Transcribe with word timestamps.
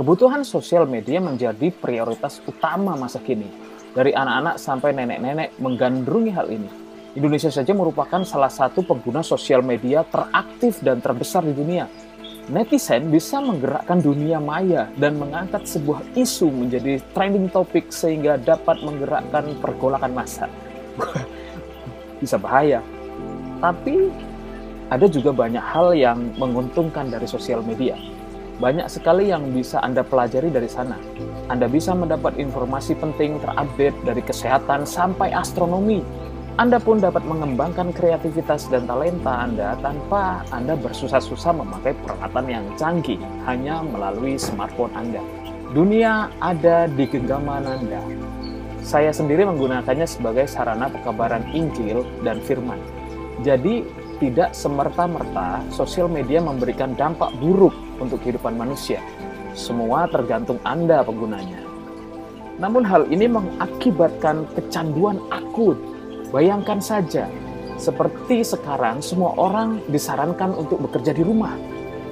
Kebutuhan 0.00 0.48
sosial 0.48 0.88
media 0.88 1.20
menjadi 1.20 1.68
prioritas 1.68 2.40
utama 2.48 2.96
masa 2.96 3.20
kini. 3.20 3.44
Dari 3.92 4.16
anak-anak 4.16 4.56
sampai 4.56 4.96
nenek-nenek 4.96 5.60
menggandrungi 5.60 6.32
hal 6.32 6.48
ini. 6.48 6.72
Indonesia 7.20 7.52
saja 7.52 7.76
merupakan 7.76 8.24
salah 8.24 8.48
satu 8.48 8.80
pengguna 8.80 9.20
sosial 9.20 9.60
media 9.60 10.00
teraktif 10.08 10.80
dan 10.80 11.04
terbesar 11.04 11.44
di 11.44 11.52
dunia. 11.52 11.84
Netizen 12.48 13.12
bisa 13.12 13.44
menggerakkan 13.44 14.00
dunia 14.00 14.40
maya 14.40 14.88
dan 14.96 15.20
mengangkat 15.20 15.68
sebuah 15.68 16.00
isu 16.16 16.48
menjadi 16.48 17.04
trending 17.12 17.52
topic 17.52 17.92
sehingga 17.92 18.40
dapat 18.40 18.80
menggerakkan 18.80 19.52
pergolakan 19.60 20.16
massa. 20.16 20.48
bisa 22.24 22.40
bahaya. 22.40 22.80
Tapi 23.60 24.08
ada 24.88 25.04
juga 25.12 25.36
banyak 25.36 25.60
hal 25.60 25.92
yang 25.92 26.32
menguntungkan 26.40 27.12
dari 27.12 27.28
sosial 27.28 27.60
media 27.60 28.00
banyak 28.60 28.92
sekali 28.92 29.32
yang 29.32 29.56
bisa 29.56 29.80
Anda 29.80 30.04
pelajari 30.04 30.52
dari 30.52 30.68
sana. 30.68 31.00
Anda 31.48 31.66
bisa 31.66 31.96
mendapat 31.96 32.36
informasi 32.36 32.92
penting 33.00 33.40
terupdate 33.40 33.96
dari 34.04 34.20
kesehatan 34.20 34.84
sampai 34.84 35.32
astronomi. 35.32 36.04
Anda 36.60 36.76
pun 36.76 37.00
dapat 37.00 37.24
mengembangkan 37.24 37.96
kreativitas 37.96 38.68
dan 38.68 38.84
talenta 38.84 39.48
Anda 39.48 39.80
tanpa 39.80 40.44
Anda 40.52 40.76
bersusah-susah 40.76 41.56
memakai 41.56 41.96
peralatan 42.04 42.46
yang 42.52 42.64
canggih 42.76 43.16
hanya 43.48 43.80
melalui 43.80 44.36
smartphone 44.36 44.92
Anda. 44.92 45.24
Dunia 45.72 46.28
ada 46.44 46.84
di 46.84 47.08
genggaman 47.08 47.64
Anda. 47.64 48.04
Saya 48.84 49.08
sendiri 49.08 49.48
menggunakannya 49.48 50.04
sebagai 50.04 50.44
sarana 50.52 50.92
pekabaran 50.92 51.48
Injil 51.56 52.04
dan 52.20 52.44
firman. 52.44 52.76
Jadi, 53.40 53.88
tidak 54.20 54.52
semerta-merta 54.52 55.64
sosial 55.72 56.06
media 56.06 56.38
memberikan 56.44 56.92
dampak 56.94 57.32
buruk 57.40 57.72
untuk 57.98 58.20
kehidupan 58.20 58.54
manusia. 58.54 59.00
Semua 59.56 60.06
tergantung 60.06 60.60
Anda 60.62 61.02
penggunanya. 61.02 61.64
Namun 62.60 62.84
hal 62.84 63.08
ini 63.08 63.26
mengakibatkan 63.26 64.44
kecanduan 64.52 65.18
akut. 65.32 65.80
Bayangkan 66.30 66.78
saja, 66.78 67.26
seperti 67.80 68.44
sekarang 68.44 69.00
semua 69.00 69.32
orang 69.40 69.80
disarankan 69.88 70.52
untuk 70.54 70.84
bekerja 70.84 71.16
di 71.16 71.24
rumah. 71.24 71.56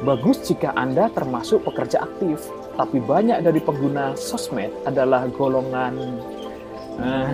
Bagus 0.00 0.40
jika 0.48 0.72
Anda 0.72 1.12
termasuk 1.12 1.68
pekerja 1.68 2.00
aktif, 2.00 2.48
tapi 2.80 2.98
banyak 3.04 3.44
dari 3.44 3.60
pengguna 3.60 4.16
sosmed 4.16 4.72
adalah 4.88 5.28
golongan 5.28 5.94
eh, 6.96 7.30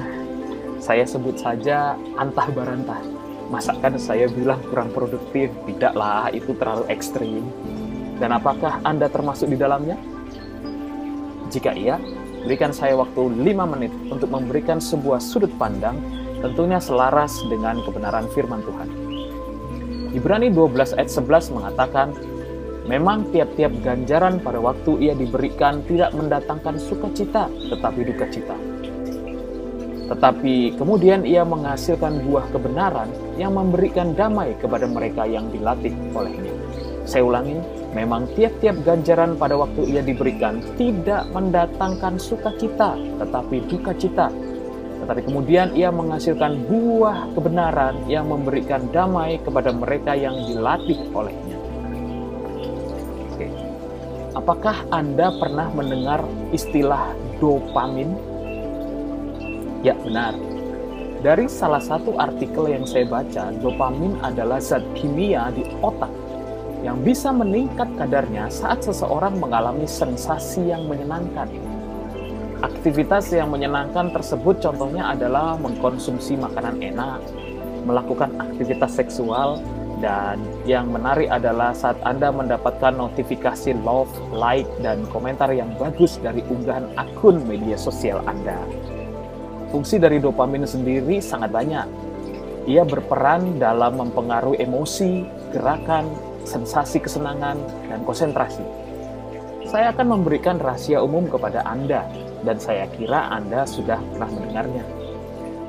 saya 0.82 1.06
sebut 1.06 1.38
saja 1.38 1.94
antah 2.18 2.50
barantah. 2.50 3.25
Masakan 3.46 3.94
saya 3.94 4.26
bilang 4.26 4.58
kurang 4.66 4.90
produktif? 4.90 5.54
Tidaklah, 5.70 6.34
itu 6.34 6.50
terlalu 6.58 6.84
ekstrim. 6.90 7.46
Dan 8.18 8.34
apakah 8.34 8.82
Anda 8.82 9.06
termasuk 9.06 9.46
di 9.46 9.58
dalamnya? 9.60 9.94
Jika 11.54 11.70
iya, 11.78 12.02
berikan 12.42 12.74
saya 12.74 12.98
waktu 12.98 13.22
5 13.22 13.72
menit 13.72 13.94
untuk 14.10 14.34
memberikan 14.34 14.82
sebuah 14.82 15.22
sudut 15.22 15.52
pandang 15.62 15.94
tentunya 16.42 16.82
selaras 16.82 17.38
dengan 17.46 17.78
kebenaran 17.86 18.26
firman 18.34 18.66
Tuhan. 18.66 18.88
Ibrani 20.10 20.50
12 20.50 20.98
ayat 20.98 21.10
11 21.12 21.54
mengatakan, 21.54 22.08
Memang 22.86 23.34
tiap-tiap 23.34 23.74
ganjaran 23.82 24.38
pada 24.38 24.62
waktu 24.62 25.10
ia 25.10 25.14
diberikan 25.18 25.82
tidak 25.90 26.14
mendatangkan 26.14 26.78
sukacita, 26.78 27.50
tetapi 27.50 28.06
duka 28.06 28.30
cita. 28.30 28.54
Tetapi 30.06 30.78
kemudian 30.78 31.26
ia 31.26 31.42
menghasilkan 31.42 32.22
buah 32.26 32.46
kebenaran 32.54 33.10
yang 33.34 33.58
memberikan 33.58 34.14
damai 34.14 34.54
kepada 34.58 34.86
mereka 34.86 35.26
yang 35.26 35.50
dilatih 35.50 35.92
olehnya. 36.14 36.54
Saya 37.06 37.22
ulangi, 37.26 37.58
Memang 37.96 38.28
tiap-tiap 38.36 38.84
ganjaran 38.84 39.40
pada 39.40 39.56
waktu 39.56 39.88
ia 39.88 40.04
diberikan 40.04 40.60
tidak 40.76 41.24
mendatangkan 41.32 42.20
sukacita, 42.20 42.92
tetapi 42.92 43.64
duka 43.72 43.96
cita. 43.96 44.28
Tetapi 45.00 45.24
kemudian 45.24 45.72
ia 45.72 45.88
menghasilkan 45.88 46.60
buah 46.68 47.32
kebenaran 47.32 48.04
yang 48.04 48.28
memberikan 48.28 48.84
damai 48.92 49.40
kepada 49.40 49.72
mereka 49.72 50.12
yang 50.12 50.36
dilatih 50.44 51.00
olehnya. 51.16 51.56
Apakah 54.36 54.84
Anda 54.92 55.32
pernah 55.32 55.72
mendengar 55.72 56.20
istilah 56.52 57.16
dopamin? 57.40 58.35
Ya, 59.86 59.94
benar. 59.94 60.34
Dari 61.22 61.46
salah 61.46 61.78
satu 61.78 62.18
artikel 62.18 62.74
yang 62.74 62.82
saya 62.82 63.06
baca, 63.06 63.54
dopamin 63.62 64.18
adalah 64.18 64.58
zat 64.58 64.82
kimia 64.98 65.54
di 65.54 65.62
otak 65.78 66.10
yang 66.82 66.98
bisa 67.06 67.30
meningkat 67.30 67.86
kadarnya 67.94 68.50
saat 68.50 68.82
seseorang 68.82 69.38
mengalami 69.38 69.86
sensasi 69.86 70.74
yang 70.74 70.90
menyenangkan. 70.90 71.46
Aktivitas 72.66 73.30
yang 73.30 73.54
menyenangkan 73.54 74.10
tersebut 74.10 74.58
contohnya 74.58 75.14
adalah 75.14 75.54
mengkonsumsi 75.54 76.34
makanan 76.34 76.82
enak, 76.82 77.22
melakukan 77.86 78.34
aktivitas 78.42 78.90
seksual, 78.90 79.62
dan 80.02 80.42
yang 80.66 80.90
menarik 80.90 81.30
adalah 81.30 81.70
saat 81.70 81.94
Anda 82.02 82.34
mendapatkan 82.34 82.90
notifikasi 82.90 83.70
love, 83.86 84.10
like, 84.34 84.66
dan 84.82 85.06
komentar 85.14 85.54
yang 85.54 85.70
bagus 85.78 86.18
dari 86.18 86.42
unggahan 86.50 86.90
akun 86.98 87.38
media 87.46 87.78
sosial 87.78 88.18
Anda. 88.26 88.58
Fungsi 89.76 90.00
dari 90.00 90.16
dopamin 90.16 90.64
sendiri 90.64 91.20
sangat 91.20 91.52
banyak. 91.52 91.84
Ia 92.64 92.80
berperan 92.88 93.60
dalam 93.60 94.00
mempengaruhi 94.00 94.64
emosi, 94.64 95.28
gerakan, 95.52 96.08
sensasi 96.48 96.96
kesenangan, 96.96 97.60
dan 97.84 98.00
konsentrasi. 98.08 98.64
Saya 99.68 99.92
akan 99.92 100.16
memberikan 100.16 100.56
rahasia 100.56 101.04
umum 101.04 101.28
kepada 101.28 101.60
Anda, 101.68 102.08
dan 102.40 102.56
saya 102.56 102.88
kira 102.96 103.28
Anda 103.28 103.68
sudah 103.68 104.00
pernah 104.16 104.32
mendengarnya. 104.32 104.80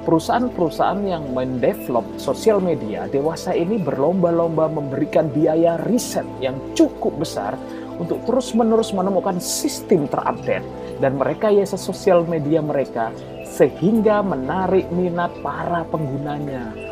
Perusahaan-perusahaan 0.08 1.04
yang 1.04 1.28
mendevelop 1.36 2.08
sosial 2.16 2.64
media 2.64 3.12
dewasa 3.12 3.52
ini 3.60 3.76
berlomba-lomba 3.76 4.72
memberikan 4.72 5.28
biaya 5.28 5.76
riset 5.84 6.24
yang 6.40 6.56
cukup 6.80 7.12
besar 7.20 7.60
untuk 7.98 8.22
terus-menerus 8.30 8.94
menemukan 8.94 9.42
sistem 9.42 10.06
terupdate 10.06 10.66
dan 11.02 11.18
merekayasa 11.18 11.78
sosial 11.78 12.26
media 12.26 12.62
mereka 12.62 13.10
sehingga 13.46 14.22
menarik 14.22 14.86
minat 14.94 15.34
para 15.42 15.82
penggunanya 15.90 16.88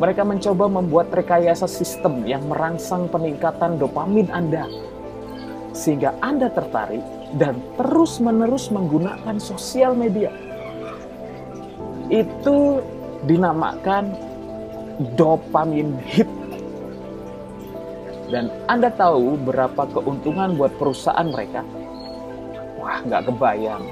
mereka 0.00 0.24
mencoba 0.24 0.64
membuat 0.64 1.12
rekayasa 1.12 1.68
sistem 1.68 2.24
yang 2.24 2.40
merangsang 2.48 3.04
peningkatan 3.12 3.76
dopamin 3.76 4.32
Anda. 4.32 4.64
Sehingga 5.76 6.16
Anda 6.24 6.48
tertarik 6.48 7.04
dan 7.36 7.60
terus-menerus 7.76 8.72
menggunakan 8.72 9.36
sosial 9.36 9.92
media. 9.92 10.32
Itu 12.08 12.80
dinamakan 13.28 14.16
dopamin 15.20 16.00
hit. 16.08 16.39
Dan 18.30 18.46
Anda 18.70 18.94
tahu 18.94 19.36
berapa 19.42 19.90
keuntungan 19.90 20.54
buat 20.54 20.70
perusahaan 20.78 21.26
mereka? 21.26 21.66
Wah, 22.78 23.02
nggak 23.02 23.26
kebayang. 23.26 23.84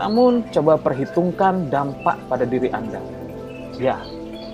Namun, 0.00 0.46
coba 0.50 0.80
perhitungkan 0.80 1.68
dampak 1.68 2.16
pada 2.26 2.48
diri 2.48 2.72
Anda. 2.72 3.02
Ya, 3.78 4.00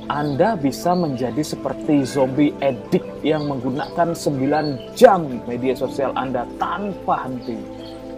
anda 0.05 0.53
bisa 0.53 0.93
menjadi 0.93 1.41
seperti 1.41 2.05
zombie 2.05 2.53
edik 2.61 3.00
yang 3.25 3.49
menggunakan 3.49 4.12
9 4.12 4.93
jam 4.93 5.25
media 5.49 5.73
sosial 5.73 6.12
Anda 6.12 6.44
tanpa 6.61 7.25
henti. 7.25 7.56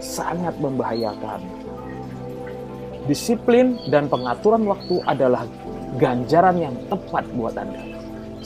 Sangat 0.03 0.59
membahayakan. 0.59 1.39
Disiplin 3.07 3.79
dan 3.87 4.11
pengaturan 4.11 4.67
waktu 4.67 4.99
adalah 5.07 5.47
ganjaran 5.95 6.59
yang 6.59 6.75
tepat 6.91 7.23
buat 7.39 7.55
Anda. 7.55 7.79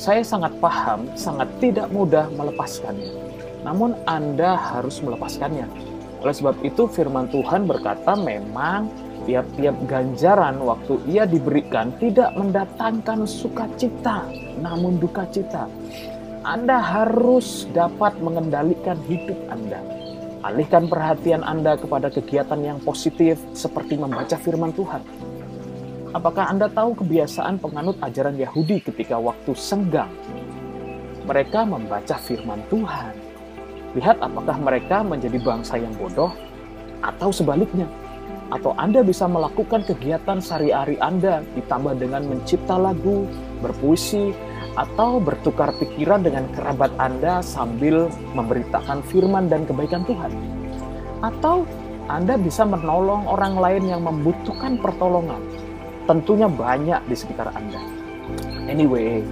Saya 0.02 0.26
sangat 0.26 0.58
paham, 0.58 1.14
sangat 1.14 1.46
tidak 1.62 1.86
mudah 1.94 2.26
melepaskannya. 2.34 3.14
Namun 3.62 3.94
Anda 4.10 4.58
harus 4.58 4.98
melepaskannya. 4.98 5.70
Oleh 6.26 6.34
sebab 6.34 6.58
itu 6.66 6.90
firman 6.90 7.30
Tuhan 7.30 7.70
berkata 7.70 8.18
memang 8.18 8.90
tiap-tiap 9.30 9.78
ganjaran 9.86 10.58
waktu 10.58 10.98
ia 11.06 11.30
diberikan 11.30 11.94
tidak 12.02 12.34
mendatangkan 12.34 13.30
sukacita, 13.30 14.26
namun 14.58 14.98
duka 14.98 15.22
cita. 15.30 15.70
Anda 16.42 16.82
harus 16.82 17.70
dapat 17.70 18.18
mengendalikan 18.26 18.98
hidup 19.06 19.38
Anda. 19.54 19.86
Alihkan 20.42 20.90
perhatian 20.90 21.46
Anda 21.46 21.78
kepada 21.78 22.10
kegiatan 22.10 22.58
yang 22.58 22.82
positif 22.82 23.38
seperti 23.54 24.02
membaca 24.02 24.34
firman 24.42 24.74
Tuhan. 24.74 25.06
Apakah 26.12 26.52
Anda 26.52 26.68
tahu 26.68 27.00
kebiasaan 27.00 27.64
penganut 27.64 27.96
ajaran 28.04 28.36
Yahudi 28.36 28.84
ketika 28.84 29.16
waktu 29.16 29.56
senggang? 29.56 30.12
Mereka 31.24 31.64
membaca 31.64 32.20
firman 32.20 32.60
Tuhan. 32.68 33.16
Lihat 33.96 34.20
apakah 34.20 34.60
mereka 34.60 35.08
menjadi 35.08 35.40
bangsa 35.40 35.80
yang 35.80 35.96
bodoh 35.96 36.36
atau 37.00 37.32
sebaliknya 37.32 37.88
atau 38.52 38.76
Anda 38.76 39.08
bisa 39.08 39.24
melakukan 39.24 39.88
kegiatan 39.88 40.44
sehari-hari 40.44 41.00
Anda 41.00 41.48
ditambah 41.56 41.96
dengan 41.96 42.28
mencipta 42.28 42.76
lagu, 42.76 43.24
berpuisi, 43.64 44.36
atau 44.76 45.24
bertukar 45.24 45.72
pikiran 45.80 46.28
dengan 46.28 46.44
kerabat 46.52 46.92
Anda 47.00 47.40
sambil 47.40 48.12
memberitakan 48.36 49.00
firman 49.08 49.48
dan 49.48 49.64
kebaikan 49.64 50.04
Tuhan. 50.04 50.36
Atau 51.24 51.64
Anda 52.12 52.36
bisa 52.36 52.68
menolong 52.68 53.32
orang 53.32 53.56
lain 53.56 53.84
yang 53.88 54.04
membutuhkan 54.04 54.76
pertolongan. 54.84 55.71
Tentunya 56.12 56.52
banyak 56.52 57.08
di 57.08 57.16
sekitar 57.16 57.56
Anda. 57.56 57.80
Anyway, 58.68 59.24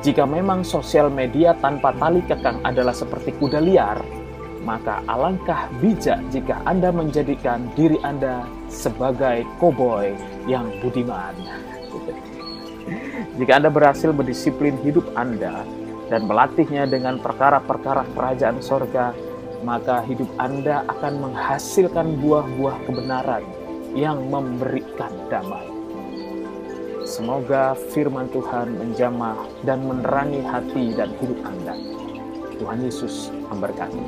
jika 0.00 0.24
memang 0.24 0.64
sosial 0.64 1.12
media 1.12 1.52
tanpa 1.60 1.92
tali 2.00 2.24
kekang 2.24 2.64
adalah 2.64 2.96
seperti 2.96 3.36
kuda 3.36 3.60
liar, 3.60 4.00
maka 4.64 5.04
alangkah 5.04 5.68
bijak 5.84 6.16
jika 6.32 6.64
Anda 6.64 6.88
menjadikan 6.96 7.68
diri 7.76 8.00
Anda 8.00 8.48
sebagai 8.72 9.44
koboi 9.60 10.16
yang 10.48 10.64
budiman. 10.80 11.36
Jika 13.36 13.60
Anda 13.60 13.68
berhasil 13.68 14.16
mendisiplin 14.16 14.80
hidup 14.80 15.12
Anda 15.12 15.60
dan 16.08 16.24
melatihnya 16.24 16.88
dengan 16.88 17.20
perkara-perkara 17.20 18.16
kerajaan 18.16 18.64
sorga, 18.64 19.12
maka 19.60 20.00
hidup 20.08 20.32
Anda 20.40 20.88
akan 20.88 21.20
menghasilkan 21.20 22.16
buah-buah 22.24 22.76
kebenaran 22.88 23.65
yang 23.96 24.28
memberikan 24.28 25.08
damai. 25.32 25.64
Semoga 27.08 27.72
firman 27.96 28.28
Tuhan 28.28 28.76
menjamah 28.76 29.40
dan 29.64 29.88
menerangi 29.88 30.44
hati 30.44 30.92
dan 30.92 31.16
hidup 31.16 31.40
Anda. 31.48 31.72
Tuhan 32.60 32.84
Yesus 32.84 33.32
memberkati. 33.48 34.04